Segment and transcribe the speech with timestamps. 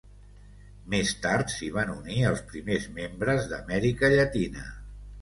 [0.93, 4.71] Més tard s'hi van unir els primers membres d'Amèrica Llatina.